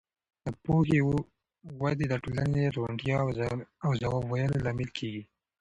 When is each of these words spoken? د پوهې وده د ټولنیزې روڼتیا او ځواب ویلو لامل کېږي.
د 0.45 0.47
پوهې 0.63 0.99
وده 1.81 2.05
د 2.09 2.13
ټولنیزې 2.23 2.73
روڼتیا 2.75 3.17
او 3.83 3.89
ځواب 4.01 4.23
ویلو 4.31 4.63
لامل 4.65 4.89
کېږي. 4.97 5.23